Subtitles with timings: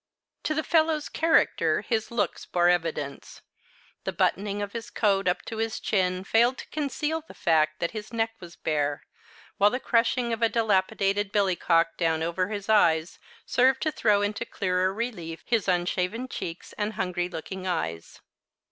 [0.45, 3.43] To the fellow's character his looks bore evidence.
[4.03, 7.91] The buttoning of his coat up to his chin failed to conceal the fact that
[7.91, 9.03] his neck was bare,
[9.59, 14.43] while the crushing of a dilapidated billycock down over his eyes served to throw into
[14.43, 18.21] clearer relief his unshaven cheeks and hungry looking eyes.